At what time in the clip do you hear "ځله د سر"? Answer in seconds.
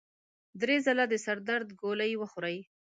0.85-1.37